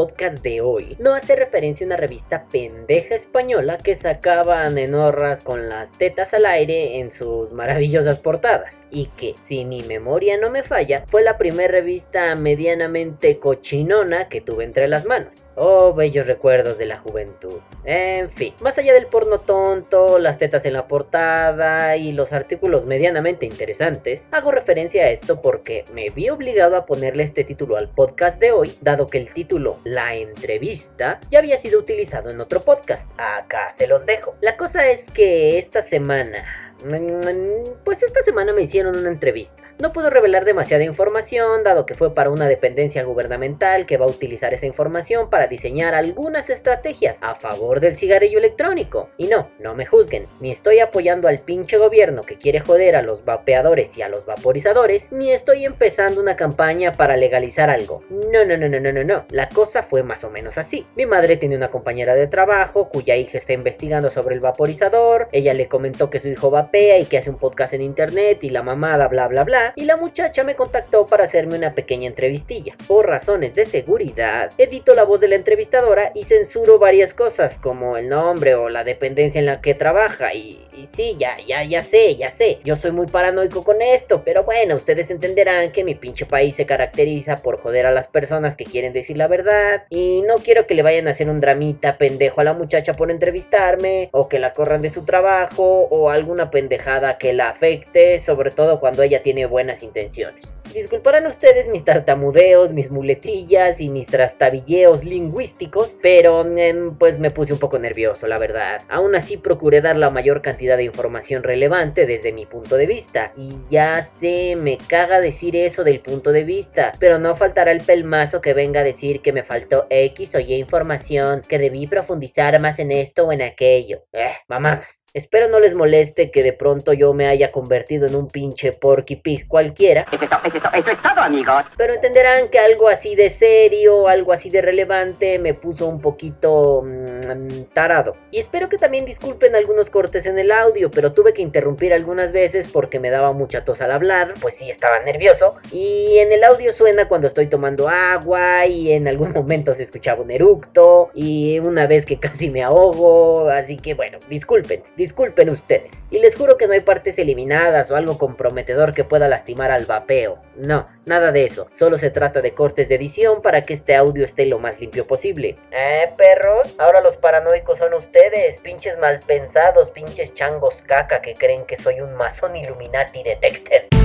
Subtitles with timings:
[0.00, 5.68] podcast de hoy no hace referencia a una revista pendeja española que sacaban enorras con
[5.68, 10.62] las tetas al aire en sus maravillosas portadas y que, si mi memoria no me
[10.62, 15.36] falla, fue la primera revista medianamente cochinona que tuve entre las manos.
[15.62, 17.58] Oh, bellos recuerdos de la juventud.
[17.84, 22.86] En fin, más allá del porno tonto, las tetas en la portada y los artículos
[22.86, 27.90] medianamente interesantes, hago referencia a esto porque me vi obligado a ponerle este título al
[27.90, 32.62] podcast de hoy, dado que el título La entrevista ya había sido utilizado en otro
[32.62, 33.06] podcast.
[33.18, 34.36] Acá se los dejo.
[34.40, 36.74] La cosa es que esta semana...
[36.84, 39.62] mm, Pues esta semana me hicieron una entrevista.
[39.80, 44.10] No puedo revelar demasiada información, dado que fue para una dependencia gubernamental que va a
[44.10, 49.08] utilizar esa información para diseñar algunas estrategias a favor del cigarrillo electrónico.
[49.16, 53.00] Y no, no me juzguen, ni estoy apoyando al pinche gobierno que quiere joder a
[53.00, 58.02] los vapeadores y a los vaporizadores, ni estoy empezando una campaña para legalizar algo.
[58.10, 59.24] No, no, no, no, no, no, no.
[59.30, 60.86] La cosa fue más o menos así.
[60.94, 65.54] Mi madre tiene una compañera de trabajo cuya hija está investigando sobre el vaporizador, ella
[65.54, 68.62] le comentó que su hijo vapea y que hace un podcast en internet y la
[68.62, 72.74] mamada bla bla bla y la muchacha me contactó para hacerme una pequeña entrevistilla.
[72.86, 77.96] Por razones de seguridad, edito la voz de la entrevistadora y censuro varias cosas como
[77.96, 81.82] el nombre o la dependencia en la que trabaja y, y sí, ya, ya, ya
[81.82, 82.60] sé, ya sé.
[82.64, 86.66] Yo soy muy paranoico con esto, pero bueno, ustedes entenderán que mi pinche país se
[86.66, 90.74] caracteriza por joder a las personas que quieren decir la verdad y no quiero que
[90.74, 94.52] le vayan a hacer un dramita pendejo a la muchacha por entrevistarme o que la
[94.52, 99.46] corran de su trabajo o alguna pendejada que la afecte, sobre todo cuando ella tiene
[99.50, 100.60] buenas intenciones.
[100.72, 107.52] Disculparán ustedes mis tartamudeos, mis muletillas y mis trastabilleos lingüísticos, pero em, pues me puse
[107.52, 108.80] un poco nervioso, la verdad.
[108.88, 113.32] Aún así procuré dar la mayor cantidad de información relevante desde mi punto de vista.
[113.36, 117.82] Y ya sé, me caga decir eso del punto de vista, pero no faltará el
[117.82, 122.60] pelmazo que venga a decir que me faltó X o Y información, que debí profundizar
[122.60, 124.04] más en esto o en aquello.
[124.12, 125.00] Eh, mamadas.
[125.12, 129.16] Espero no les moleste que de pronto yo me haya convertido en un pinche porky
[129.16, 130.04] pig cualquiera.
[130.12, 131.64] Eso es, to- eso es eso es todo, amigos.
[131.76, 136.82] Pero entenderán que algo así de serio, algo así de relevante, me puso un poquito
[136.84, 138.14] mm, tarado.
[138.30, 142.30] Y espero que también disculpen algunos cortes en el audio, pero tuve que interrumpir algunas
[142.30, 145.56] veces porque me daba mucha tos al hablar, pues sí estaba nervioso.
[145.72, 150.22] Y en el audio suena cuando estoy tomando agua y en algún momento se escuchaba
[150.22, 155.90] un eructo y una vez que casi me ahogo, así que bueno, disculpen, disculpen ustedes.
[156.10, 159.86] Y les juro que no hay partes eliminadas o algo comprometedor que pueda lastimar al
[159.86, 160.38] vapeo.
[160.56, 161.68] No, nada de eso.
[161.74, 165.06] Solo se trata de cortes de edición para que este audio esté lo más limpio
[165.06, 165.56] posible.
[165.72, 166.74] ¿Eh, perros?
[166.78, 172.14] Ahora los paranoicos son ustedes, pinches malpensados, pinches changos caca que creen que soy un
[172.14, 173.99] masón Illuminati detected.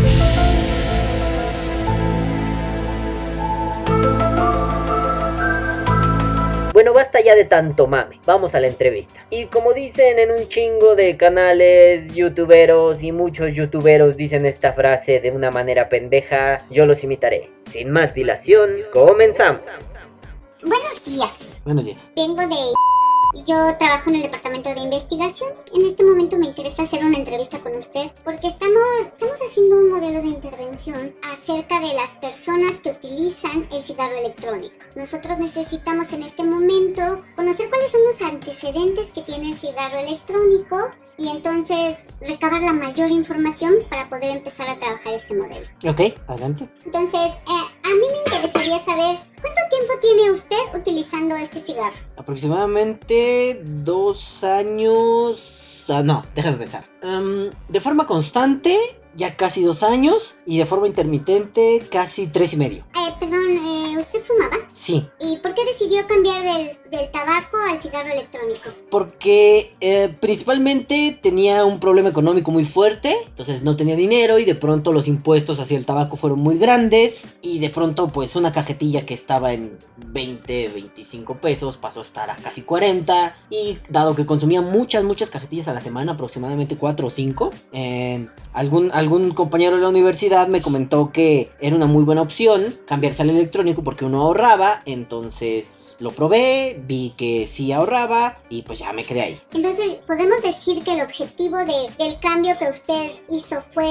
[6.85, 8.21] Bueno, basta ya de tanto mame.
[8.27, 9.25] Vamos a la entrevista.
[9.31, 15.19] Y como dicen en un chingo de canales, youtuberos y muchos youtuberos dicen esta frase
[15.19, 17.49] de una manera pendeja, yo los imitaré.
[17.71, 19.63] Sin más dilación, comenzamos.
[20.61, 21.61] Buenos días.
[21.65, 22.13] Buenos días.
[22.15, 22.55] Vengo de...
[23.43, 25.49] Yo trabajo en el departamento de investigación.
[25.75, 29.89] En este momento me interesa hacer una entrevista con usted porque estamos, estamos haciendo un
[29.89, 34.73] modelo de intervención acerca de las personas que utilizan el cigarro electrónico.
[34.95, 40.91] Nosotros necesitamos en este momento conocer cuáles son los antecedentes que tiene el cigarro electrónico
[41.17, 45.65] y entonces recabar la mayor información para poder empezar a trabajar este modelo.
[45.87, 46.69] Ok, adelante.
[46.85, 51.95] Entonces, eh, a mí me interesaría saber cuánto tiempo tiene usted utilizando este cigarro.
[52.17, 55.85] Aproximadamente dos años.
[55.89, 56.83] Ah, no, déjame pensar.
[57.01, 58.77] Em, de forma constante,
[59.15, 60.37] ya casi dos años.
[60.45, 62.83] Y de forma intermitente, casi tres y medio.
[62.95, 64.21] Eh, perdón, eh, ¿usted?
[64.75, 68.69] Sí, ¿Y por qué decidió cambiar del, del tabaco al cigarro electrónico?
[68.95, 73.13] porque eh, principalmente tenía un problema económico muy fuerte.
[73.27, 77.27] Entonces no tenía dinero y de pronto los impuestos hacia el tabaco fueron muy grandes.
[77.41, 82.31] Y de pronto, pues una cajetilla que estaba en 20, 25 pesos pasó a estar
[82.31, 83.35] a casi 40.
[83.49, 88.27] Y dado que consumía muchas, muchas cajetillas a la semana, aproximadamente 4 o 5, eh,
[88.53, 93.23] algún, algún compañero de la universidad me comentó que era una muy buena opción cambiarse
[93.23, 94.64] al electrónico porque uno ahorraba.
[94.85, 99.39] Entonces lo probé, vi que sí ahorraba y pues ya me quedé ahí.
[99.53, 103.87] Entonces, ¿podemos decir que el objetivo de- del cambio que usted hizo fue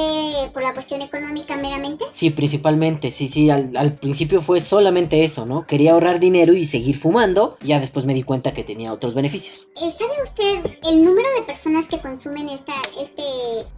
[0.53, 2.05] por la cuestión económica meramente?
[2.12, 5.67] Sí, principalmente, sí, sí, al, al principio fue solamente eso, ¿no?
[5.67, 9.69] Quería ahorrar dinero y seguir fumando, ya después me di cuenta que tenía otros beneficios.
[9.75, 13.23] ¿Sabe usted el número de personas que consumen esta, este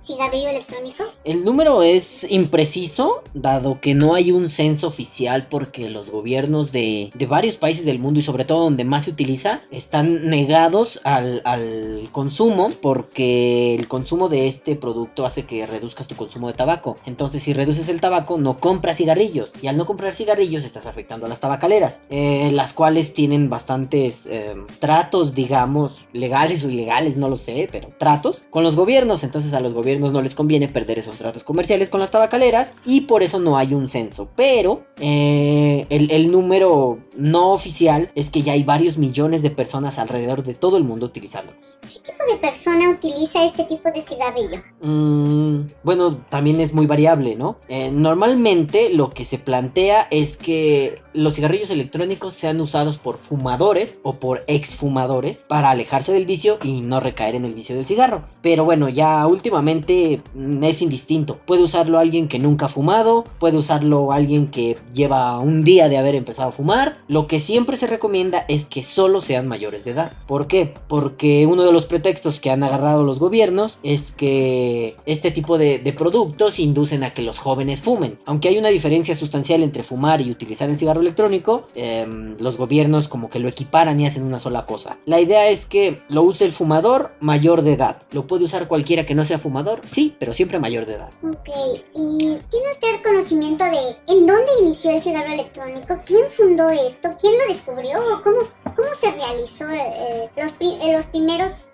[0.04, 1.04] cigarrillo electrónico?
[1.25, 6.85] El número es impreciso, dado que no hay un censo oficial porque los gobiernos de
[7.14, 11.42] de, varios países del mundo y sobre todo donde más se utiliza, están negados al,
[11.44, 16.96] al consumo porque el consumo de este producto hace que reduzcas tu consumo de tabaco.
[17.04, 21.26] Entonces si reduces el tabaco no compras cigarrillos y al no comprar cigarrillos estás afectando
[21.26, 27.28] a las tabacaleras, eh, las cuales tienen bastantes eh, tratos, digamos, legales o ilegales, no
[27.28, 29.24] lo sé, pero tratos con los gobiernos.
[29.24, 33.02] Entonces a los gobiernos no les conviene perder esos tratos comerciales con las tabacaleras y
[33.02, 34.28] por eso no hay un censo.
[34.36, 36.75] Pero eh, el número
[37.17, 41.06] no oficial es que ya hay varios millones de personas alrededor de todo el mundo
[41.06, 41.78] utilizándolos.
[41.82, 44.62] ¿Qué tipo de persona utiliza este tipo de cigarrillo?
[44.82, 47.58] Mm, bueno, también es muy variable, ¿no?
[47.69, 54.00] Eh, normalmente lo que se plantea es que los cigarrillos electrónicos sean usados por fumadores
[54.02, 58.25] o por exfumadores para alejarse del vicio y no recaer en el vicio del cigarro.
[58.43, 61.38] Pero bueno, ya últimamente mm, es indistinto.
[61.46, 65.96] Puede usarlo alguien que nunca ha fumado, puede usarlo alguien que lleva un día de
[65.99, 66.65] haber empezado a fumar.
[67.08, 70.12] Lo que siempre se recomienda es que solo sean mayores de edad.
[70.26, 70.74] ¿Por qué?
[70.88, 75.80] Porque uno de los pretextos que han agarrado los gobiernos es que este tipo de,
[75.96, 78.18] productos inducen a que los jóvenes fumen.
[78.26, 82.04] Aunque hay una diferencia sustancial entre fumar y utilizar el cigarro electrónico, eh,
[82.38, 84.98] los gobiernos como que lo equiparan y hacen una sola cosa.
[85.06, 88.02] La idea es que lo use el fumador mayor de edad.
[88.10, 89.80] ¿Lo puede usar cualquiera que no sea fumador?
[89.84, 91.12] Sí, pero siempre mayor de edad.
[91.22, 91.48] Ok,
[91.94, 92.19] ¿y
[92.50, 95.98] tiene usted conocimiento de en dónde inició el cigarro electrónico?
[96.04, 96.26] ¿Quién
[96.64, 97.11] esto?
[97.20, 97.99] ¿Quién lo descubrió?
[97.99, 101.69] ¿O ¿Cómo, cómo se realizó eh, los, eh, los primeros,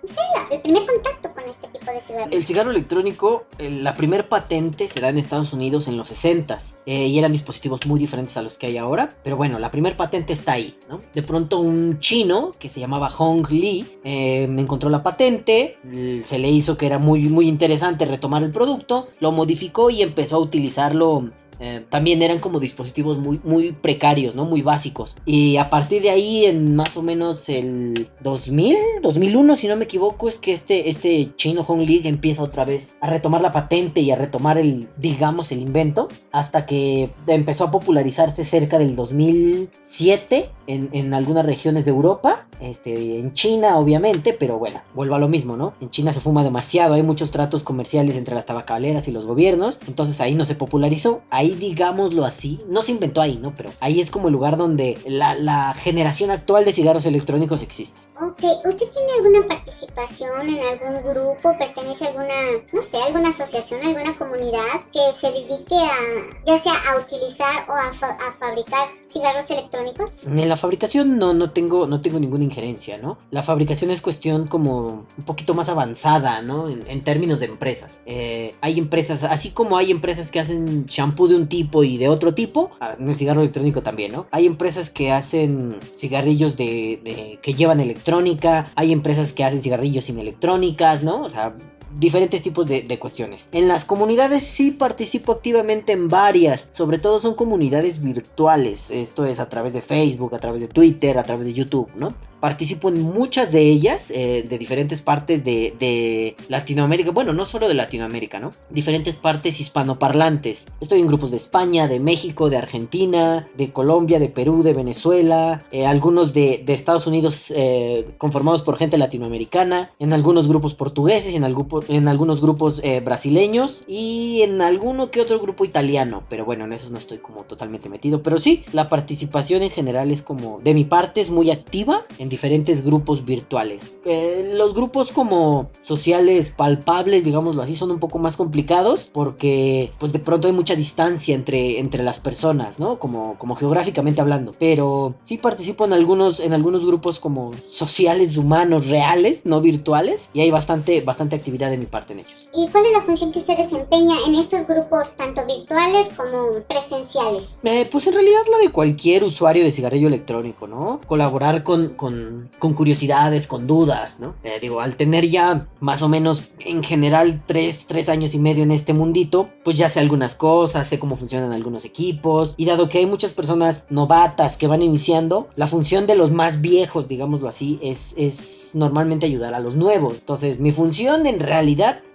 [0.51, 2.31] el primer contacto con este tipo de cigarro?
[2.31, 7.07] El cigarro electrónico, la primer patente se da en Estados Unidos en los 60s eh,
[7.07, 9.15] y eran dispositivos muy diferentes a los que hay ahora.
[9.23, 11.01] Pero bueno, la primer patente está ahí, ¿no?
[11.13, 15.77] De pronto un chino que se llamaba Hong eh, encontró la patente,
[16.25, 20.37] se le hizo que era muy, muy interesante retomar el producto, lo modificó y empezó
[20.37, 21.31] a utilizarlo
[21.65, 24.43] eh, también eran como dispositivos muy, muy precarios, ¿no?
[24.43, 25.15] Muy básicos.
[25.25, 29.85] Y a partir de ahí, en más o menos el 2000, 2001, si no me
[29.85, 34.01] equivoco, es que este, este chino Hong League empieza otra vez a retomar la patente
[34.01, 36.09] y a retomar el, digamos, el invento.
[36.33, 42.45] Hasta que empezó a popularizarse cerca del 2007 en, en algunas regiones de Europa.
[42.59, 45.73] Este, en China, obviamente, pero bueno, vuelvo a lo mismo, ¿no?
[45.81, 49.79] En China se fuma demasiado, hay muchos tratos comerciales entre las tabacaleras y los gobiernos,
[49.85, 53.55] entonces ahí no se popularizó, ahí digámoslo así, no se inventó ahí, ¿no?
[53.55, 58.01] Pero ahí es como el lugar donde la, la generación actual de cigarros electrónicos existe.
[58.21, 61.57] Ok, ¿usted tiene alguna participación en algún grupo?
[61.57, 62.33] ¿Pertenece a alguna,
[62.71, 64.61] no sé, alguna asociación, alguna comunidad
[64.93, 70.23] que se dedique a, ya sea a utilizar o a, fa- a fabricar cigarros electrónicos?
[70.25, 73.17] En la fabricación no, no, tengo, no tengo ninguna injerencia, ¿no?
[73.31, 76.69] La fabricación es cuestión como un poquito más avanzada, ¿no?
[76.69, 78.01] En, en términos de empresas.
[78.05, 82.07] Eh, hay empresas, así como hay empresas que hacen shampoo de un tipo y de
[82.09, 84.25] otro tipo, ah, en el cigarro electrónico también, ¿no?
[84.31, 90.05] Hay empresas que hacen cigarrillos de, de- que llevan electrónica, hay empresas que hacen cigarrillos
[90.05, 91.21] sin electrónicas, ¿no?
[91.21, 91.55] O sea,
[91.97, 93.49] diferentes tipos de, de cuestiones.
[93.51, 99.39] En las comunidades sí participo activamente en varias, sobre todo son comunidades virtuales, esto es
[99.39, 102.13] a través de Facebook, a través de Twitter, a través de YouTube, ¿no?
[102.39, 107.69] Participo en muchas de ellas, eh, de diferentes partes de, de Latinoamérica, bueno, no solo
[107.69, 108.51] de Latinoamérica, ¿no?
[108.69, 110.67] Diferentes partes hispanoparlantes.
[110.81, 115.65] Estoy en grupos de España, de México, de Argentina, de Colombia, de Perú, de Venezuela,
[115.71, 121.33] eh, algunos de, de Estados Unidos eh, conformados por gente latinoamericana, en algunos grupos portugueses,
[121.35, 126.45] en, algu- en algunos grupos eh, brasileños y en alguno que otro grupo italiano, pero
[126.45, 130.21] bueno, en esos no estoy como totalmente metido, pero sí, la participación en general es
[130.21, 133.93] como, de mi parte es muy activa en diferentes grupos virtuales.
[134.05, 140.11] Eh, los grupos como sociales palpables, digámoslo así, son un poco más complicados porque pues
[140.11, 142.99] de pronto hay mucha distancia entre, entre las personas, ¿no?
[142.99, 148.87] Como, como geográficamente hablando, pero sí participo en algunos, en algunos grupos como sociales humanos
[148.87, 152.47] reales, no virtuales, y hay bastante, bastante actividad de mi parte en ellos.
[152.53, 157.57] ¿Y cuál es la función que usted desempeña en estos grupos, tanto virtuales como presenciales?
[157.63, 161.01] Eh, pues en realidad la de cualquier usuario de cigarrillo electrónico, ¿no?
[161.07, 164.35] Colaborar con, con, con curiosidades, con dudas, ¿no?
[164.43, 168.63] Eh, digo, al tener ya más o menos en general tres, tres años y medio
[168.63, 172.89] en este mundito, pues ya sé algunas cosas, sé cómo funcionan algunos equipos, y dado
[172.89, 177.47] que hay muchas personas novatas que van iniciando, la función de los más viejos, digámoslo
[177.47, 180.13] así, es, es normalmente ayudar a los nuevos.
[180.13, 181.62] Entonces, mi función en realidad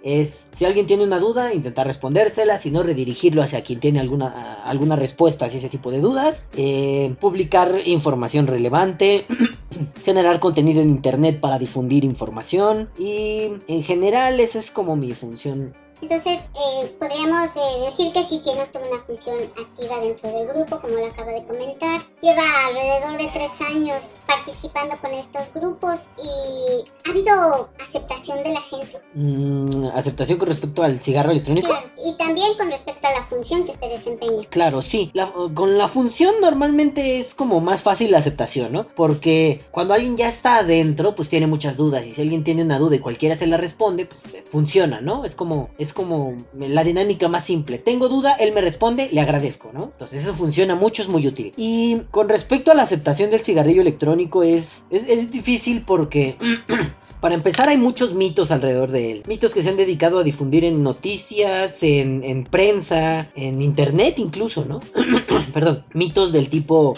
[0.03, 4.63] es, si alguien tiene una duda, intentar respondérsela, si no, redirigirlo hacia quien tiene alguna,
[4.63, 9.25] alguna respuesta hacia ese tipo de dudas, eh, publicar información relevante,
[10.03, 15.73] generar contenido en internet para difundir información y en general esa es como mi función
[16.01, 20.95] Entonces, eh, podríamos eh, decir que sí usted una función activa dentro del grupo, como
[20.95, 22.01] lo acaba de comentar.
[22.21, 28.59] Lleva alrededor de tres años participando con estos grupos y ¿ha habido aceptación de la
[28.61, 28.99] gente?
[29.13, 31.69] Mm, ¿Aceptación con respecto al cigarro electrónico?
[31.69, 34.43] Claro, y también con respecto a la función que usted desempeña.
[34.49, 35.11] Claro, sí.
[35.13, 38.85] La- con la función normalmente es como más fácil la aceptación, ¿no?
[38.85, 42.05] Porque cuando alguien ya está adentro, pues tiene muchas dudas.
[42.05, 45.23] Y si alguien tiene una duda y cualquiera se la responde, pues funciona, ¿no?
[45.23, 47.77] Es como, es como la dinámica más simple.
[47.79, 49.83] Tengo duda, él me responde, le agradezco, ¿no?
[49.85, 51.53] Entonces eso funciona mucho, es muy útil.
[51.55, 56.37] Y con respecto a la aceptación del cigarrillo electrónico, es, es, es difícil porque...
[57.19, 59.23] Para empezar, hay muchos mitos alrededor de él.
[59.27, 64.63] Mitos que se han dedicado a difundir en noticias, en, en prensa, en internet incluso,
[64.63, 64.79] ¿no?
[65.53, 65.83] Perdón.
[65.93, 66.93] Mitos del tipo,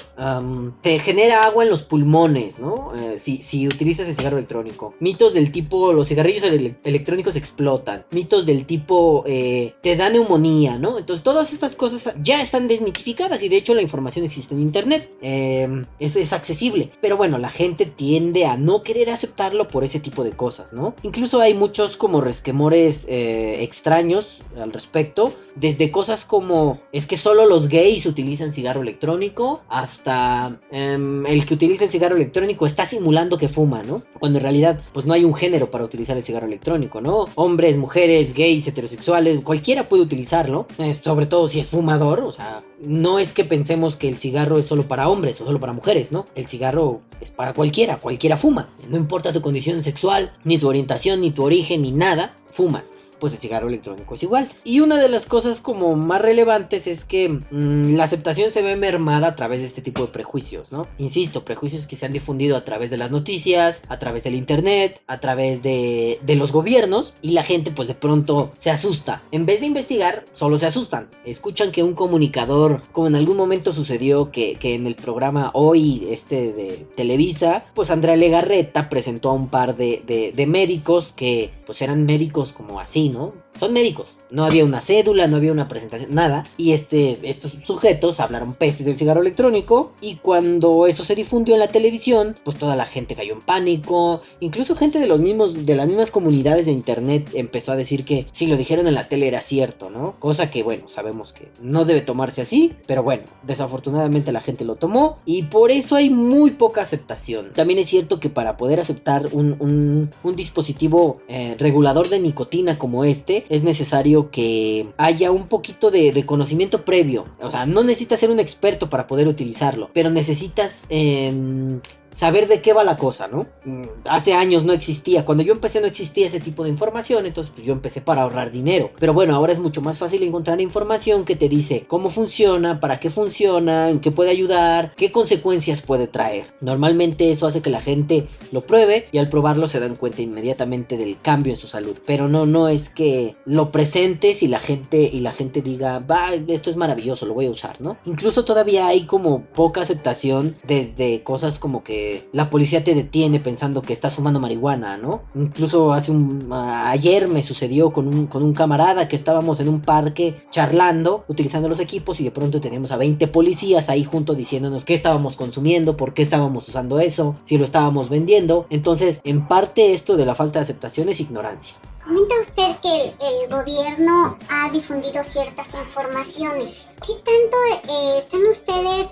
[0.82, 2.92] te genera agua en los pulmones, ¿no?
[2.96, 4.94] Eh, si, si utilizas el cigarro electrónico.
[5.00, 8.06] Mitos del tipo, los cigarrillos ele- electrónicos explotan.
[8.12, 11.00] Mitos del tipo, eh, te da neumonía, ¿no?
[11.00, 15.01] Entonces, todas estas cosas ya están desmitificadas y de hecho la información existe en internet.
[15.22, 16.92] Es, es accesible.
[17.02, 20.96] Pero bueno, la gente tiende a no querer aceptarlo por ese tipo de cosas, ¿no?
[21.04, 25.34] Incluso hay muchos como resquemores eh, extraños al respecto.
[25.56, 31.54] Desde cosas como es que solo los gays utilizan cigarro electrónico hasta em, el que
[31.54, 34.04] utiliza el cigarro electrónico está simulando que fuma, ¿no?
[34.20, 37.26] Cuando en realidad pues no hay un género para utilizar el cigarro electrónico, ¿no?
[37.36, 42.64] Hombres, mujeres, gays, heterosexuales, cualquiera puede utilizarlo, eh, sobre todo si es fumador, o sea,
[42.84, 46.12] no es que pensemos que el cigarro es solo para hombres o solo para mujeres,
[46.12, 46.26] ¿no?
[46.36, 48.70] El cigarro es para cualquiera, cualquiera fuma.
[48.90, 52.94] No importa tu condición sexual, ni tu orientación, ni tu origen, ni nada, fumas.
[53.22, 54.50] Pues el cigarro electrónico es igual.
[54.66, 58.76] Y una de las cosas como más relevantes es que mm, la aceptación se ve
[58.76, 60.88] mermada a través de este tipo de prejuicios, ¿no?
[60.98, 65.02] Insisto, prejuicios que se han difundido a través de las noticias, a través del internet,
[65.08, 69.22] a través de, de los gobiernos y la gente pues de pronto se asusta.
[69.32, 71.08] En vez de investigar, solo se asustan.
[71.24, 76.08] Escuchan que un comunicador, como en algún momento sucedió que, que en el programa hoy,
[76.10, 81.52] este de Televisa, pues Andrea Legarreta presentó a un par de, de- de médicos que
[81.68, 83.51] pues eran médicos como así, ¿no?
[83.62, 84.18] Son médicos.
[84.32, 86.46] No había una cédula, no había una presentación, nada.
[86.58, 89.92] Y este, estos sujetos hablaron pestes del cigarro electrónico.
[90.02, 94.22] Y cuando eso se difundió en la televisión, pues toda la gente cayó en pánico.
[94.40, 98.26] Incluso gente de los mismos, de las mismas comunidades de internet empezó a decir que
[98.32, 100.16] si lo dijeron en la tele era cierto, ¿no?
[100.20, 102.74] Cosa que, bueno, sabemos que no debe tomarse así.
[102.88, 105.20] Pero bueno, desafortunadamente la gente lo tomó.
[105.24, 107.54] Y por eso hay muy poca aceptación.
[107.54, 112.80] También es cierto que para poder aceptar un, un- un dispositivo eh, regulador de nicotina
[112.80, 117.28] como este, es necesario que haya un poquito de, conocimiento previo.
[117.42, 121.82] O sea, no necesitas ser un experto para poder utilizarlo, pero necesitas em,
[122.12, 123.48] saber de qué va la cosa, ¿no?
[123.66, 127.52] Mm, Hace años no existía, cuando yo empecé no existía ese tipo de información, entonces
[127.54, 128.92] pues yo empecé para ahorrar dinero.
[129.00, 133.00] Pero bueno, ahora es mucho más fácil encontrar información que te dice cómo funciona, para
[133.00, 136.46] qué funciona, en qué puede ayudar, qué consecuencias puede traer.
[136.60, 140.98] Normalmente eso hace que la gente lo pruebe y al probarlo se dan cuenta inmediatamente
[140.98, 141.98] del cambio en su salud.
[142.06, 146.34] Pero no, no es que lo presentes y la gente y la gente diga, va,
[146.48, 147.98] esto es maravilloso, lo voy a usar, ¿no?
[148.06, 152.01] Incluso todavía hay como poca aceptación desde cosas como que
[152.32, 155.24] la policía te detiene pensando que estás fumando marihuana, ¿no?
[155.36, 159.82] Incluso hace un ayer me sucedió con un, con un camarada que estábamos en un
[159.82, 164.86] parque charlando, utilizando los equipos y de pronto teníamos a 20 policías ahí junto diciéndonos
[164.86, 168.66] qué estábamos consumiendo, por qué estábamos usando eso, si lo estábamos vendiendo.
[168.70, 171.76] Entonces, en parte esto de la falta de aceptación es ignorancia.
[172.04, 176.90] Comenta usted que el, el gobierno ha difundido ciertas informaciones.
[177.06, 177.58] ¿Qué tanto
[177.94, 179.08] eh, están ustedes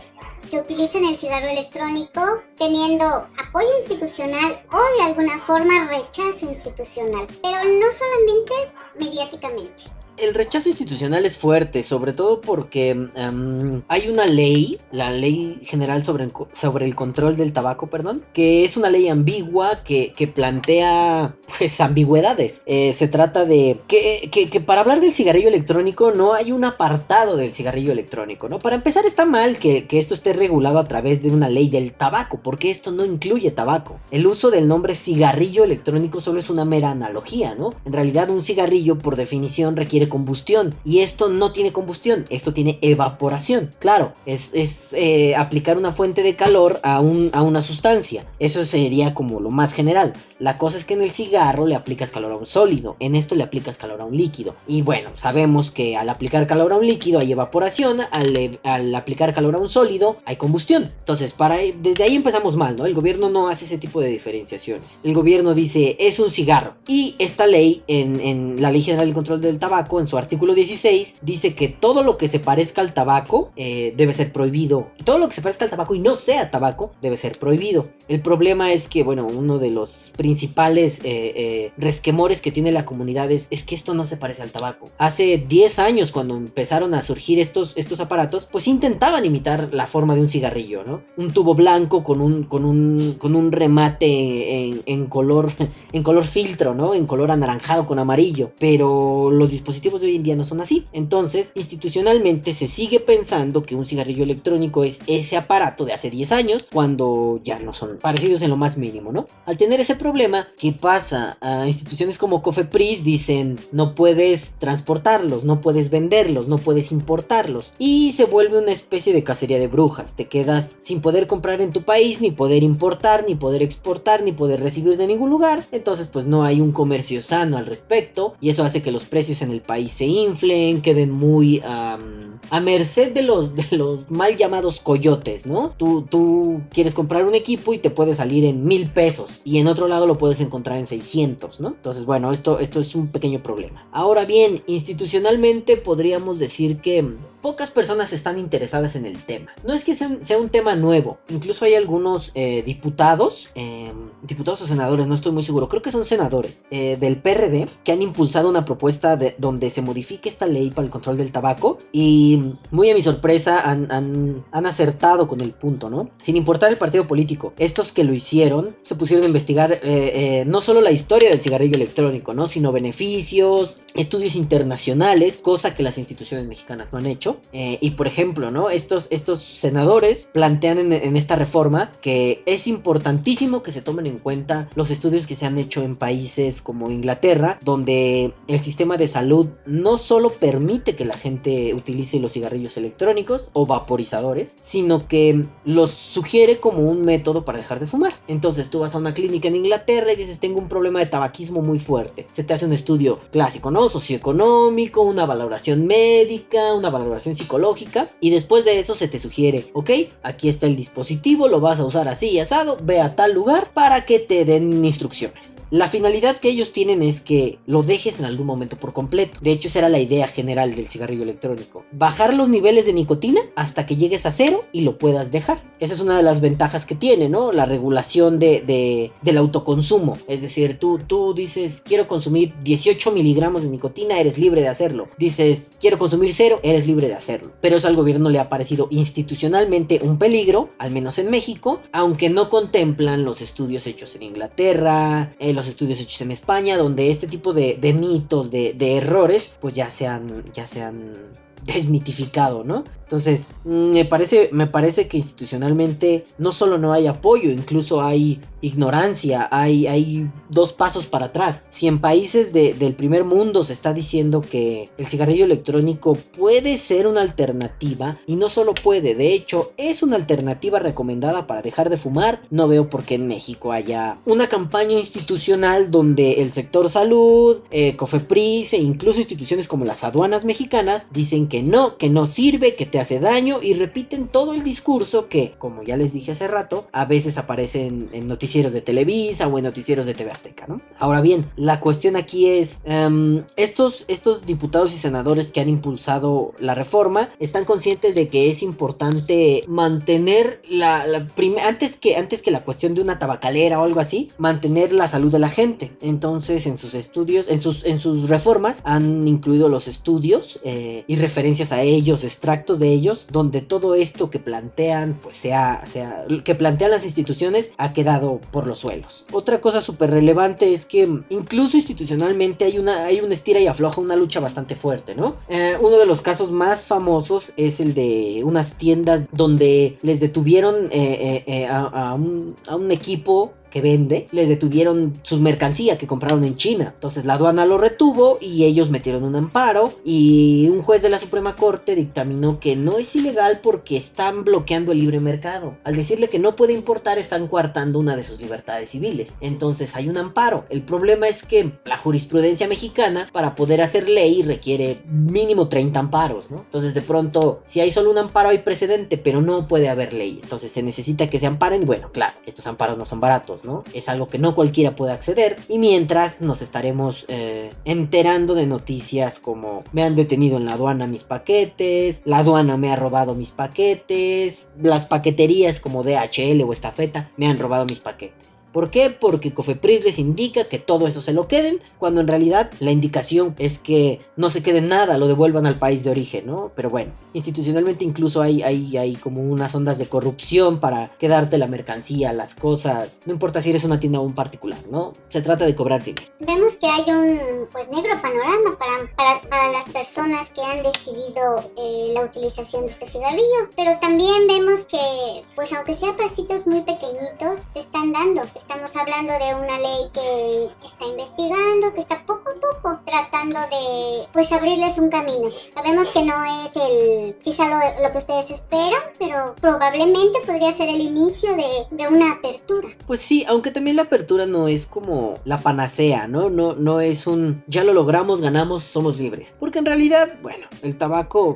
[0.50, 2.22] que utilizan el cigarro electrónico
[2.58, 7.28] teniendo apoyo institucional o de alguna forma rechazo institucional?
[7.42, 8.54] Pero no solamente
[9.00, 9.99] mediáticamente.
[10.20, 16.04] El rechazo institucional es fuerte, sobre todo porque em, hay una ley, la ley general
[16.04, 21.38] sobre sobre el control del tabaco, perdón, que es una ley ambigua que, que plantea
[21.58, 22.62] pues ambigüedades.
[22.66, 26.66] Eh, se trata de que, que- que para hablar del cigarrillo electrónico no hay un
[26.66, 28.60] apartado del cigarrillo electrónico, ¿no?
[28.60, 31.94] Para empezar está mal que, que esto esté regulado a través de una ley del
[31.94, 34.00] tabaco, porque esto no incluye tabaco.
[34.12, 37.74] El uso del nombre cigarrillo electrónico solo es una mera analogía, ¿no?
[37.86, 40.76] En realidad un cigarrillo por definición requiere combustión.
[40.84, 43.72] Y esto no tiene combustión, esto tiene evaporación.
[43.80, 48.26] Claro, es, es eh, aplicar una fuente de calor a, un, a una sustancia.
[48.40, 50.14] Eso sería como lo más general.
[50.40, 53.36] La cosa es que en el cigarro le aplicas calor a un sólido, en esto
[53.36, 54.56] le aplicas calor a un líquido.
[54.68, 59.34] Y bueno, sabemos que al aplicar calor a un líquido hay evaporación, al, al aplicar
[59.34, 60.94] calor a un sólido hay combustión.
[61.00, 62.86] Entonces, para, desde ahí empezamos mal, ¿no?
[62.86, 65.00] El gobierno no hace ese tipo de diferenciaciones.
[65.04, 66.76] El gobierno dice, es un cigarro.
[66.88, 70.54] Y esta ley, en, en la Ley General del Control del Tabaco, en su artículo
[70.54, 74.88] 16, dice que todo lo que se parezca al tabaco eh, debe ser prohibido.
[75.04, 77.90] Todo lo que se parezca al tabaco y no sea tabaco debe ser prohibido.
[78.08, 82.86] El problema es que, bueno, uno de los principales eh, eh, resquemores que tiene la
[82.86, 84.90] comunidad es, es, que esto no se parece al tabaco.
[84.98, 90.16] Hace 10 años, cuando empezaron a surgir estos, estos aparatos, pues intentaban imitar la forma
[90.16, 91.04] de un cigarrillo, ¿no?
[91.18, 95.52] Un tubo blanco con un, con un, con un remate en, en color,
[95.94, 96.94] en color filtro, ¿no?
[96.94, 98.52] En color anaranjado con amarillo.
[98.60, 99.50] Pero los
[99.90, 100.88] dispositivos hoy en día no son así.
[100.94, 106.32] Entonces, institucionalmente se sigue pensando que un cigarrillo electrónico es ese aparato de hace 10
[106.32, 109.28] años, cuando ya no son parecidos en lo más mínimo, ¿no?
[109.46, 111.38] Al tener ese problema, ¿qué pasa?
[111.42, 117.74] A instituciones como Cofepris dicen, no puedes transportarlos, no puedes venderlos, no puedes importarlos.
[117.80, 120.16] Y se vuelve una especie de cacería de brujas.
[120.16, 124.32] Te quedas sin poder comprar en tu país, ni poder importar, ni poder exportar, ni
[124.32, 125.66] poder recibir de ningún lugar.
[125.72, 128.36] Entonces, pues no hay un comercio sano al respecto.
[128.42, 132.60] Y eso hace que los precios en el país se inflen, queden muy um, a
[132.60, 135.76] merced de los, de los mal llamados coyotes, ¿no?
[135.78, 139.42] Tú, tú quieres comprar un equipo y te puede salir en mil pesos.
[139.44, 141.68] Y en otro lado lo puedes encontrar en 600, ¿no?
[141.68, 143.88] Entonces, bueno, esto, esto es un pequeño problema.
[143.92, 147.08] Ahora bien, institucionalmente podríamos decir que
[147.42, 149.52] pocas personas están interesadas en el tema.
[149.64, 153.92] No es que sea, un tema nuevo, incluso hay algunos eh, diputados, eh,
[154.22, 157.92] diputados o senadores, no estoy muy seguro, creo que son senadores eh, del PRD que
[157.92, 161.80] han impulsado una propuesta de, donde se modifique esta ley para el control del tabaco
[161.92, 166.12] y muy a mi sorpresa han, acertado con el punto, ¿no?
[166.20, 170.62] Sin importar el partido político, estos que lo hicieron se pusieron a investigar eh, no
[170.62, 172.48] solo la historia del cigarrillo electrónico, ¿no?
[172.48, 177.29] Sino beneficios, estudios internacionales, cosa que las instituciones mexicanas no han hecho.
[177.54, 178.70] Eh, y por ejemplo, ¿no?
[178.70, 184.20] Estos, estos senadores plantean en, en, esta reforma que es importantísimo que se tomen en
[184.20, 189.08] cuenta los estudios que se han hecho en países como Inglaterra, donde el sistema de
[189.08, 195.46] salud no solo permite que la gente utilice los cigarrillos electrónicos o vaporizadores, sino que
[195.66, 198.14] los sugiere como un método para dejar de fumar.
[198.28, 201.62] Entonces tú vas a una clínica en Inglaterra y dices, tengo un problema de tabaquismo
[201.62, 202.28] muy fuerte.
[202.32, 203.90] Se te hace un estudio clásico, ¿no?
[203.90, 209.90] Socioeconómico, una valoración médica, una valoración psicológica y después de eso se te sugiere, ok,
[210.24, 213.72] aquí está el dispositivo, lo vas a usar así y asado, ve a tal lugar
[213.74, 215.56] para que te den instrucciones.
[215.72, 219.40] La finalidad que ellos tienen es que lo dejes en algún momento por completo.
[219.42, 221.86] De hecho, esa era la idea general del cigarrillo electrónico.
[221.92, 225.62] Bajar los niveles de nicotina hasta que llegues a cero y lo puedas dejar.
[225.80, 227.52] Esa es una de las ventajas que tiene, ¿no?
[227.52, 230.18] La regulación de, de, del autoconsumo.
[230.28, 235.08] Es decir, tú, tú dices, quiero consumir 18 miligramos de nicotina, eres libre de hacerlo.
[235.20, 237.52] Dices, quiero consumir cero, eres libre de hacerlo.
[237.62, 242.30] Pero eso al gobierno le ha parecido institucionalmente un peligro, al menos en México, aunque
[242.30, 247.28] no contemplan los estudios hechos en Inglaterra, eh, los estudios hechos en España, donde este
[247.28, 251.14] tipo de, de mitos, de, de, errores, pues ya se han, ya se han
[251.66, 252.84] desmitificado, ¿no?
[253.04, 259.48] Entonces, me parece, me parece que institucionalmente no solo no hay apoyo, incluso hay ignorancia,
[259.52, 261.64] hay, dos pasos para atrás.
[261.70, 266.78] Si en países de, del primer mundo se está diciendo que el cigarrillo electrónico puede
[266.78, 271.90] ser una alternativa, y no solo puede, de hecho es una alternativa recomendada para dejar
[271.90, 276.90] de fumar, no veo por qué en México haya una campaña institucional donde el sector
[276.90, 282.26] salud, eh, Cofepris e incluso instituciones como las aduanas mexicanas dicen que no, que no
[282.26, 286.32] sirve, que te hace daño y repiten todo el discurso que, como ya les dije
[286.32, 290.32] hace rato, a veces aparece en, en noticieros de Televisa o en noticieros de TV
[290.32, 290.82] Azteca, ¿no?
[290.98, 296.54] Ahora bien, la cuestión aquí es, um, estos, estos diputados y senadores que han impulsado
[296.58, 301.28] la reforma están conscientes de que es importante mantener la, la
[301.64, 305.32] antes, que, antes que la cuestión de una tabacalera o algo así, mantener la salud
[305.32, 305.92] de la gente.
[306.02, 311.18] Entonces, en sus estudios, en sus, en sus reformas han incluido los estudios eh, y
[311.18, 316.56] referencias a ellos, extractos de ellos, donde todo esto que plantean, pues sea, sea, que
[316.56, 319.26] plantean las instituciones ha quedado por los suelos.
[319.32, 324.16] Otra cosa súper relevante es que incluso institucionalmente hay una, hay estira y afloja, una
[324.16, 325.36] lucha bastante fuerte, ¿no?
[325.50, 330.88] Eh, uno de los casos más famosos es el de unas tiendas donde les detuvieron
[330.92, 332.56] eh, eh, a, un,
[332.90, 336.92] equipo que vende, les detuvieron sus mercancías que compraron en China.
[336.94, 341.20] Entonces la aduana lo retuvo y ellos metieron un amparo y un juez de la
[341.20, 345.78] Suprema Corte dictaminó que no es ilegal porque están bloqueando el libre mercado.
[345.84, 349.36] Al decirle que no puede importar están coartando una de sus libertades civiles.
[349.42, 350.66] Entonces hay un amparo.
[350.70, 356.52] El problema es que la jurisprudencia mexicana para poder hacer ley requiere mínimo 30 amparos,
[356.52, 356.58] ¿no?
[356.58, 360.40] Entonces de pronto si hay solo un amparo hay precedente, pero no puede haber ley.
[360.42, 361.86] Entonces se necesita que se amparen.
[361.86, 363.59] Bueno, claro, estos amparos no son baratos,
[363.94, 365.58] Es algo que no cualquiera puede acceder.
[365.68, 371.08] Y mientras nos estaremos eh, enterando de noticias como me han detenido en la aduana
[371.08, 377.32] mis paquetes, la aduana me ha robado mis paquetes, las paqueterías como DHL o Estafeta
[377.38, 378.68] me han robado mis paquetes.
[378.72, 379.10] ¿Por qué?
[379.10, 383.56] Porque Cofepris les indica que todo eso se lo queden, cuando en realidad la indicación
[383.58, 386.72] es que no se quede nada, lo devuelvan al país de origen, ¿no?
[386.76, 391.68] Pero bueno, institucionalmente incluso hay, hay, hay como unas ondas de corrupción para quedarte la
[391.68, 395.14] mercancía, las cosas, no importa si eres una tienda o un particular, ¿no?
[395.30, 396.28] Se trata de cobrar dinero.
[396.40, 401.72] Vemos que hay un pues negro panorama para, para, para las personas que han decidido
[401.78, 406.82] eh, la utilización de este cigarrillo, pero también vemos que pues aunque sea pasitos muy
[406.82, 408.44] pequeñitos, se están dando.
[408.56, 414.28] Estamos hablando de una ley que está investigando, que está poco a poco tratando de
[414.32, 415.50] pues abrirles un camino.
[415.50, 420.90] Sabemos que no es el quizá lo, lo que ustedes esperan, pero probablemente podría ser
[420.90, 422.88] el inicio de, de una apertura.
[423.08, 426.50] Pues sí, aunque también la apertura no es como la panacea, ¿no?
[426.50, 429.56] No, no es un ya lo logramos, ganamos, somos libres.
[429.60, 431.56] Porque en realidad, bueno, el tabaco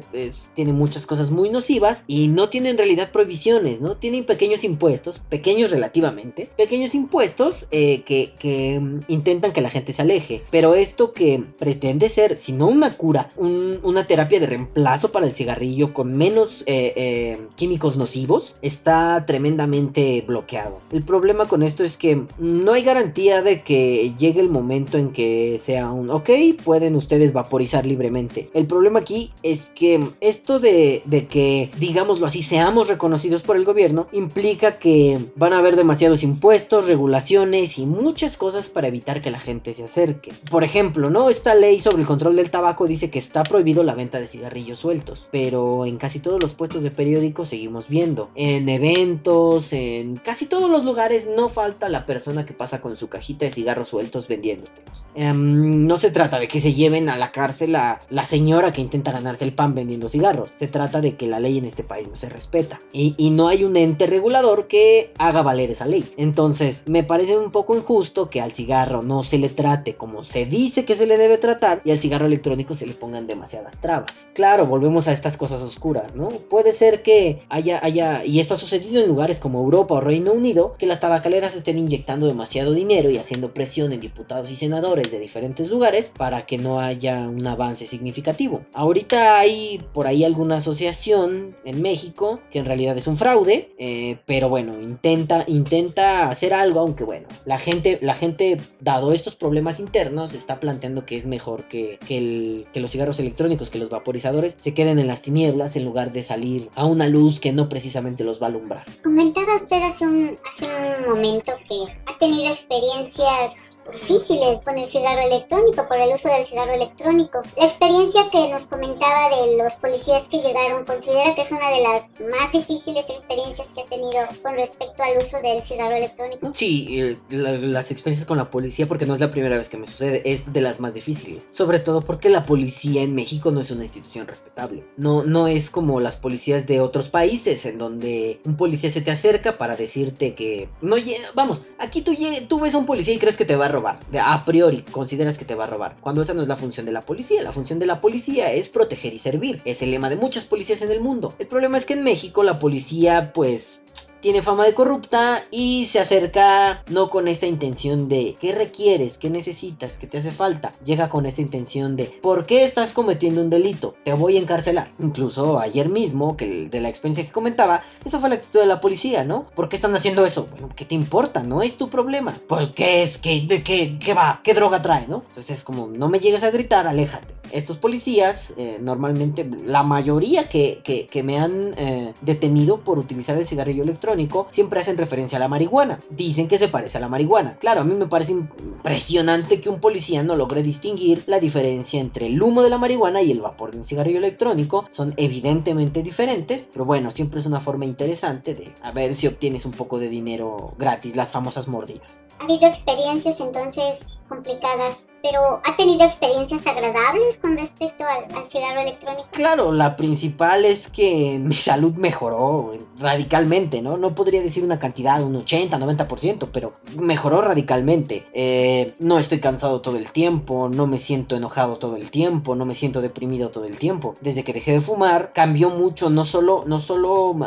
[0.54, 3.98] tiene muchas cosas muy nocivas y no tiene en realidad prohibiciones, ¿no?
[3.98, 9.94] Tienen pequeños impuestos, pequeños relativamente, pequeños impuestos eh, que, que, mm, intentan que la gente
[9.94, 10.44] se aleje.
[10.52, 15.26] Pero esto que pretende ser, si no una cura, un- una terapia de reemplazo para
[15.26, 20.82] el cigarrillo con menos eh, eh, químicos nocivos, está tremendamente bloqueado.
[20.92, 25.12] El problema con esto es que no hay garantía de que llegue el momento en
[25.12, 26.30] que sea un ok,
[26.64, 28.52] pueden ustedes vaporizar libremente.
[28.54, 33.66] El problema aquí es que esto de, de que, digámoslo así, seamos reconocidos por el
[33.66, 39.32] gobierno, implica que van a haber demasiados impuestos, regulaciones y muchas cosas para evitar que
[39.32, 40.32] la gente se acerque.
[40.52, 41.32] Por ejemplo, ¿no?
[41.32, 44.78] Esta ley sobre el control del tabaco dice que está prohibido la venta de cigarrillos
[44.78, 48.30] sueltos, pero en casi todos los puestos de periódico seguimos viendo.
[48.36, 53.08] En eventos, en casi todos los lugares no falta la persona que pasa con su
[53.10, 55.06] cajita de cigarros sueltos vendiéndotelos.
[55.16, 58.82] Em, no se trata de que se lleven a la cárcel a la señora que
[58.82, 60.52] intenta ganarse el pan vendiendo cigarros.
[60.56, 62.80] Se trata de que la ley en este país no se respeta.
[62.92, 66.06] Y, y no hay un ente regulador que haga valer esa ley.
[66.18, 70.46] Entonces, me parece un poco injusto que al cigarro no se le trate como se
[70.46, 74.28] dice que se le debe tratar y al cigarro electrónico se le pongan demasiadas trabas.
[74.34, 76.30] Claro, volvemos a estas cosas oscuras, ¿no?
[76.30, 80.34] Puede ser que haya, haya, y esto ha sucedido en lugares como Europa o Reino
[80.34, 85.12] Unido, que las tabacaleras estén inyectando demasiado dinero y haciendo presión en diputados y senadores
[85.12, 88.66] de diferentes lugares para que no haya un avance significativo.
[88.74, 94.18] Ahorita hay por ahí alguna asociación en México que en realidad es un fraude, eh,
[94.26, 99.80] pero bueno, intenta, intenta hacer algo, aunque bueno, la gente, la gente, dado estos problemas
[99.80, 104.74] internos, está planteando que es mejor que, que, los cigarros electrónicos, que los vaporizadores, se
[104.74, 108.42] queden en las tinieblas en lugar de salir a una luz que no precisamente los
[108.42, 108.86] va a alumbrar.
[109.04, 115.22] Comentaba usted hace un, hace un momento que ha tenido experiencias difíciles con el cigarro
[115.22, 117.42] electrónico, por el uso del cigarro electrónico.
[117.58, 121.82] La experiencia que nos comentaba de los policías que llegaron, ¿considera que es una de
[121.82, 126.50] las más difíciles experiencias que ha tenido con respecto al uso del cigarro electrónico?
[126.54, 129.78] Sí, eh, la- las experiencias con la policía, porque no es la primera vez que
[129.78, 131.48] me sucede, es de las más difíciles.
[131.52, 134.86] Sobre todo porque la policía en México no es una institución respetable.
[134.98, 139.12] No, no es como las policías de otros países, en donde un policía se te
[139.12, 140.96] acerca para decirte que no
[141.36, 142.16] Vamos, aquí tú,
[142.48, 144.00] tú ves a un policía y crees que te va a robar.
[144.22, 145.98] A priori consideras que te va a robar.
[146.00, 147.42] Cuando esa no es la función de la policía.
[147.42, 149.62] La función de la policía es proteger y servir.
[149.66, 151.34] Es el lema de muchas policías en el mundo.
[151.40, 153.82] El problema es que en México la policía, pues
[154.24, 159.30] tiene fama de corrupta y se acerca no con esta intención de qué requieres, qué
[159.30, 160.72] necesitas, qué te hace falta.
[160.86, 164.94] Llega con esta intención de por qué estás cometiendo un delito, te voy a encarcelar.
[164.98, 168.80] Incluso ayer mismo, que de la experiencia que comentaba, esa fue la actitud de la
[168.80, 169.48] policía, ¿no?
[169.56, 170.48] ¿Por qué están haciendo eso?
[170.52, 171.44] Bueno, ¿qué te importa?
[171.44, 172.34] No es tu problema.
[172.48, 174.40] ¿Por qué es que, de qué, qué va?
[174.42, 175.24] ¿Qué droga trae, no?
[175.28, 177.34] Entonces es como, no me llegues a gritar, aléjate.
[177.52, 183.38] estos policías, eh, normalmente la mayoría que, que, que me han eh, detenido por utilizar
[183.38, 184.13] el cigarrillo electrónico,
[184.52, 186.00] siempre hacen referencia a la marihuana.
[186.10, 187.58] Dicen que se parece a la marihuana.
[187.58, 192.28] Claro, a mí me parece impresionante que un policía no logre distinguir la diferencia entre
[192.28, 194.86] el humo de la marihuana y el vapor de un cigarrillo electrónico.
[194.90, 199.66] Son evidentemente diferentes, pero bueno, siempre es una forma interesante de a ver si obtienes
[199.66, 202.26] un poco de dinero gratis, las famosas mordidas.
[202.40, 208.82] Ha habido experiencias entonces complicadas, pero ¿ha tenido experiencias agradables con respecto al, al cigarro
[208.82, 209.30] electrónico?
[209.32, 213.98] Claro, la principal es que mi salud mejoró radicalmente, ¿no?
[213.98, 218.28] No podría decir una cantidad, un 80, 90%, pero mejoró radicalmente.
[218.34, 222.66] Eh, no estoy cansado todo el tiempo, no me siento enojado todo el tiempo, no
[222.66, 224.16] me siento deprimido todo el tiempo.
[224.20, 227.40] Desde que dejé de fumar, cambió mucho, no solo, no solo um,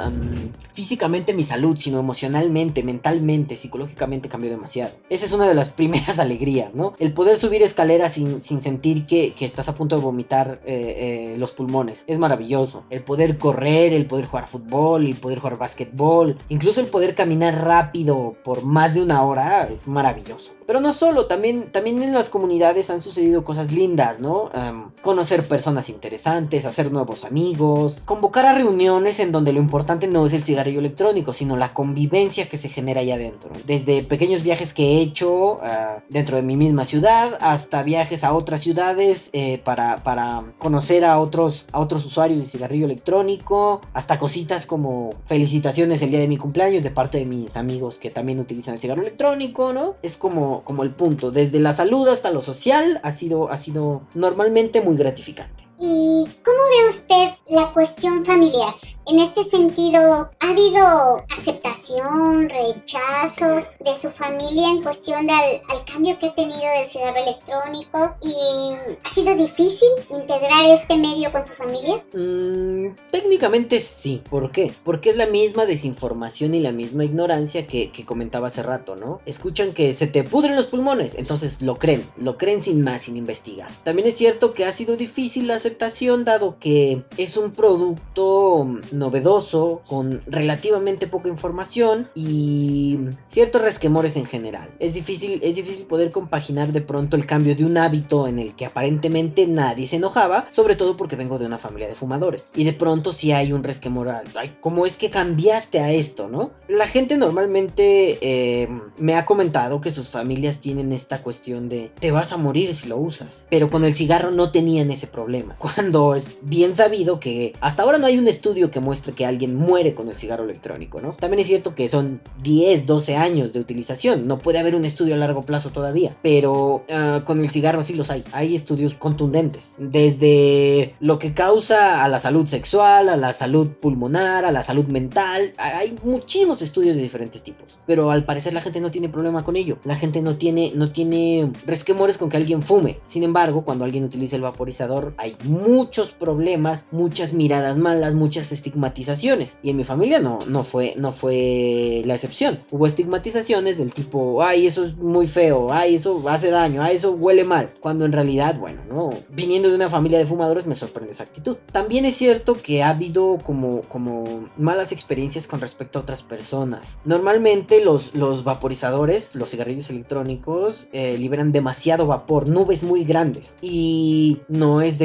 [0.72, 4.92] físicamente mi salud, sino emocionalmente, mentalmente, psicológicamente cambió demasiado.
[5.10, 6.94] Esa es una de las primeras alegrías, ¿no?
[6.98, 11.33] El poder subir escaleras sin, sin sentir que, que, estás a punto de vomitar eh,
[11.35, 12.05] eh, los pulmones.
[12.07, 12.85] Es maravilloso.
[12.90, 17.64] El poder correr, el poder jugar fútbol, el poder jugar básquetbol, incluso el poder caminar
[17.64, 20.57] rápido por más de una hora es maravilloso.
[20.66, 24.50] Pero no solo, también, también en las comunidades han sucedido cosas lindas, ¿no?
[24.55, 30.26] Um, conocer personas interesantes, hacer nuevos amigos, convocar a reuniones en donde lo importante no
[30.26, 33.52] es el cigarrillo electrónico, sino la convivencia que se genera ahí adentro.
[33.64, 38.34] Desde pequeños viajes que he hecho uh, dentro de mi misma ciudad hasta viajes a
[38.34, 44.18] otras ciudades eh, para, para conocer a otros, a otros usuarios de cigarrillo electrónico, hasta
[44.18, 48.40] cositas como felicitaciones el día de mi cumpleaños de parte de mis amigos que también
[48.40, 49.94] utilizan el cigarro electrónico, ¿no?
[50.02, 54.02] Es como, como el punto, desde la salud hasta lo social ha sido, ha sido
[54.14, 55.65] normalmente muy gratificante.
[55.78, 58.72] ¿Y cómo ve usted la cuestión familiar?
[59.08, 65.36] En este sentido, ¿ha habido aceptación, rechazo de su familia en cuestión del
[65.68, 68.16] al cambio que ha tenido del cigarro electrónico?
[68.20, 72.04] ¿Y ha sido difícil integrar este medio con su familia?
[72.14, 74.22] Mm, técnicamente sí.
[74.28, 74.74] ¿Por qué?
[74.82, 79.20] Porque es la misma desinformación y la misma ignorancia que, que comentaba hace rato, ¿no?
[79.24, 83.16] Escuchan que se te pudren los pulmones, entonces lo creen, lo creen sin más, sin
[83.16, 83.70] investigar.
[83.84, 89.83] También es cierto que ha sido difícil la aceptación dado que es un producto novedoso
[89.88, 94.68] con relativamente poca información y ciertos resquemores en general.
[94.79, 98.55] Es difícil, es difícil poder compaginar de pronto el cambio de un hábito en el
[98.55, 102.50] que aparentemente nadie se enojaba, sobre todo porque vengo de una familia de fumadores.
[102.55, 106.29] Y de pronto si sí hay un resquemor, ay, ¿cómo es que cambiaste a esto,
[106.29, 106.52] no?
[106.68, 112.12] La gente normalmente eh, me ha comentado que sus familias tienen esta cuestión de te
[112.12, 115.55] vas a morir si lo usas, pero con el cigarro no tenían ese problema.
[115.58, 119.54] Cuando es bien sabido que hasta ahora no hay un estudio que muestre que alguien
[119.54, 121.14] muere con el cigarro electrónico, ¿no?
[121.14, 125.14] También es cierto que son 10, 12 años de utilización, no puede haber un estudio
[125.14, 129.76] a largo plazo todavía, pero uh, con el cigarro sí los hay, hay estudios contundentes,
[129.78, 134.86] desde lo que causa a la salud sexual, a la salud pulmonar, a la salud
[134.86, 139.44] mental, hay muchísimos estudios de diferentes tipos, pero al parecer la gente no tiene problema
[139.44, 143.64] con ello, la gente no tiene, no tiene resquemores con que alguien fume, sin embargo,
[143.64, 149.59] cuando alguien utiliza el vaporizador hay muchos problemas, muchas miradas malas, muchas estigmatizaciones.
[149.62, 152.64] Y en mi familia no, no, fue, no fue la excepción.
[152.70, 157.12] Hubo estigmatizaciones del tipo, ay, eso es muy feo, ay, eso hace daño, ay, eso
[157.12, 157.72] huele mal.
[157.80, 159.11] Cuando en realidad, bueno, no.
[159.30, 161.56] Viniendo de una familia de fumadores me sorprende esa actitud.
[161.72, 166.98] También es cierto que ha habido como, como malas experiencias con respecto a otras personas.
[167.04, 173.56] Normalmente los, los vaporizadores, los cigarrillos electrónicos, eh, liberan demasiado vapor, nubes muy grandes.
[173.61, 175.04] Y no es de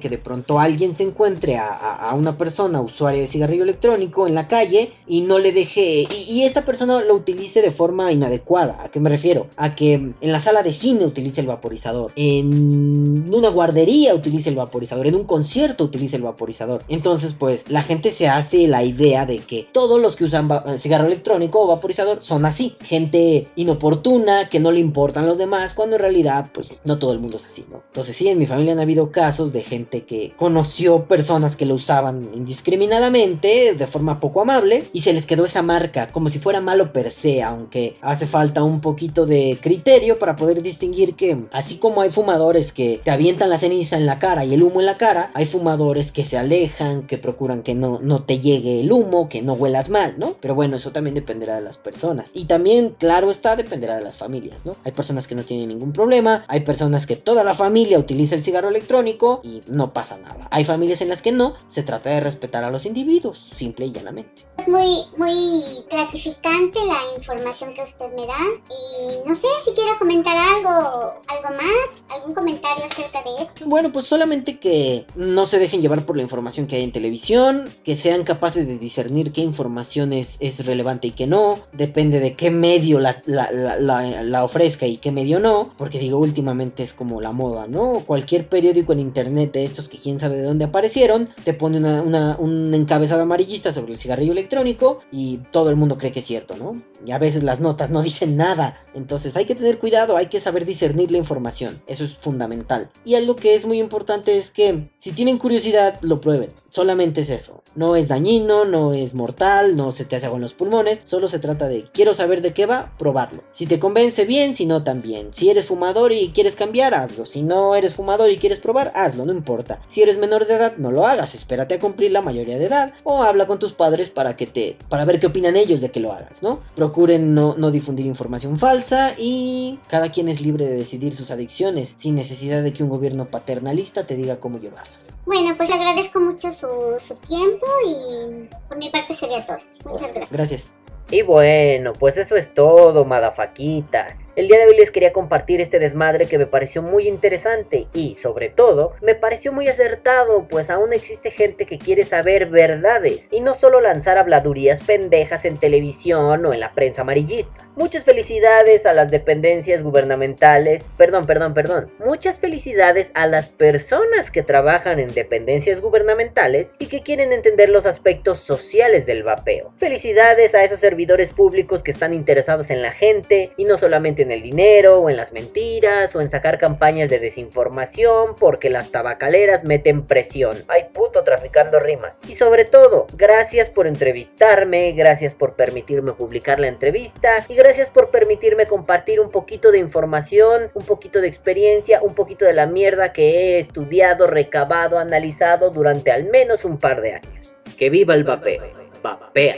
[0.00, 4.48] que de pronto alguien se encuentre a, una persona usuaria de cigarrillo electrónico en la
[4.48, 8.82] calle y no le deje y, esta persona lo utilice de forma inadecuada.
[8.82, 9.46] ¿A qué me refiero?
[9.56, 14.56] A que en la sala de cine utilice el vaporizador, en una guardería utilice el
[14.56, 16.82] vaporizador, en un concierto utilice el vaporizador.
[16.88, 20.48] Entonces, pues la gente se hace la idea de que todos los que usan
[20.78, 25.96] cigarro electrónico o vaporizador son así, gente inoportuna, que no le importan los demás, cuando
[25.96, 27.82] en realidad, pues no todo el mundo es así, ¿no?
[27.86, 31.74] Entonces, sí, en mi familia han habido casos de gente que conoció personas que lo
[31.74, 36.60] usaban indiscriminadamente, de forma poco amable, y se les quedó esa marca, como si fuera
[36.60, 41.76] malo per se, aunque hace falta un poquito de criterio para poder distinguir que, así
[41.76, 44.86] como hay fumadores que te avientan la ceniza en la cara y el humo en
[44.86, 48.92] la cara, hay fumadores que se alejan, que procuran que no, no te llegue el
[48.92, 50.36] humo, que no huelas mal, ¿no?
[50.40, 52.30] Pero bueno, eso también dependerá de las personas.
[52.34, 54.76] Y también, claro está, dependerá de las familias, ¿no?
[54.84, 58.42] Hay personas que no tienen ningún problema, hay personas que toda la familia utiliza el
[58.42, 60.48] cigarro electrónico y no pasa nada.
[60.50, 63.92] Hay familias en las que no, se trata de respetar a los individuos, simple y
[63.92, 64.46] llanamente.
[64.66, 68.38] Muy, muy gratificante la información que usted me da
[68.70, 73.64] y no sé si quiera comentar algo, algo más, ¿Algún comentario acerca de esto?
[73.66, 77.70] Bueno, pues solamente que no se dejen llevar por la información que hay en televisión,
[77.84, 82.34] que sean capaces de discernir qué información es, es relevante y qué no, depende de
[82.34, 86.92] qué medio la, la, la, la, ofrezca y qué medio no, porque digo, últimamente es
[86.92, 88.02] como la moda, ¿no?
[88.06, 92.02] Cualquier periódico en internet de estos que quién sabe de dónde aparecieron, te pone una,
[92.02, 96.26] una, un encabezado amarillista sobre el cigarrillo electrónico y todo el mundo cree que es
[96.26, 96.82] cierto, ¿no?
[97.04, 100.40] Y a veces las notas no dicen nada, entonces hay que tener cuidado, hay que
[100.40, 102.90] saber discernir la información, eso es fundamental.
[103.04, 106.52] Y algo que es muy importante es que si tienen curiosidad, lo prueben.
[106.72, 107.62] Solamente es eso.
[107.74, 111.02] No es dañino, no es mortal, no se te hace agua en los pulmones.
[111.04, 113.44] Solo se trata de quiero saber de qué va, probarlo.
[113.50, 115.34] Si te convence bien, si no también.
[115.34, 117.26] Si eres fumador y quieres cambiar, hazlo.
[117.26, 119.82] Si no eres fumador y quieres probar, hazlo, no importa.
[119.86, 121.34] Si eres menor de edad, no lo hagas.
[121.34, 124.78] Espérate a cumplir la mayoría de edad o habla con tus padres para que te
[124.88, 126.60] para ver qué opinan ellos de que lo hagas, ¿no?
[126.74, 131.92] Procuren no, no difundir información falsa y cada quien es libre de decidir sus adicciones
[131.98, 135.08] sin necesidad de que un gobierno paternalista te diga cómo llevarlas.
[135.26, 139.58] Bueno, pues agradezco mucho su, su tiempo y por mi parte sería todo.
[139.84, 140.32] Muchas gracias.
[140.32, 140.72] Gracias.
[141.10, 144.18] Y bueno, pues eso es todo, madafaquitas.
[144.34, 148.14] El día de hoy les quería compartir este desmadre que me pareció muy interesante y,
[148.14, 153.42] sobre todo, me pareció muy acertado, pues aún existe gente que quiere saber verdades y
[153.42, 157.68] no solo lanzar habladurías pendejas en televisión o en la prensa amarillista.
[157.76, 164.42] Muchas felicidades a las dependencias gubernamentales, perdón, perdón, perdón, muchas felicidades a las personas que
[164.42, 169.74] trabajan en dependencias gubernamentales y que quieren entender los aspectos sociales del vapeo.
[169.76, 174.32] Felicidades a esos servidores públicos que están interesados en la gente y no solamente en
[174.32, 179.64] el dinero o en las mentiras o en sacar campañas de desinformación porque las tabacaleras
[179.64, 180.56] meten presión.
[180.68, 182.16] Ay puto traficando rimas.
[182.28, 188.10] Y sobre todo, gracias por entrevistarme, gracias por permitirme publicar la entrevista y gracias por
[188.10, 193.12] permitirme compartir un poquito de información, un poquito de experiencia, un poquito de la mierda
[193.12, 197.54] que he estudiado, recabado, analizado durante al menos un par de años.
[197.76, 198.62] Que viva el vapeo.
[199.02, 199.56] Vapea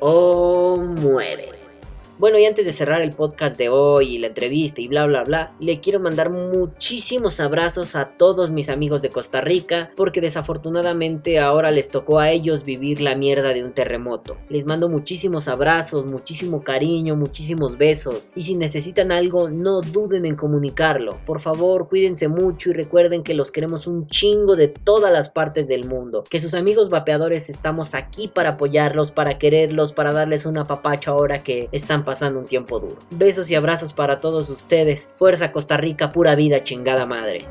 [0.00, 1.59] o muere.
[2.20, 5.24] Bueno, y antes de cerrar el podcast de hoy y la entrevista y bla bla
[5.24, 11.38] bla, le quiero mandar muchísimos abrazos a todos mis amigos de Costa Rica, porque desafortunadamente
[11.38, 14.36] ahora les tocó a ellos vivir la mierda de un terremoto.
[14.50, 20.36] Les mando muchísimos abrazos, muchísimo cariño, muchísimos besos, y si necesitan algo, no duden en
[20.36, 21.20] comunicarlo.
[21.24, 25.68] Por favor, cuídense mucho y recuerden que los queremos un chingo de todas las partes
[25.68, 30.66] del mundo, que sus amigos vapeadores estamos aquí para apoyarlos, para quererlos, para darles una
[30.66, 32.96] papacha ahora que están pasando un tiempo duro.
[33.12, 35.08] Besos y abrazos para todos ustedes.
[35.16, 37.46] Fuerza Costa Rica, pura vida, chingada madre.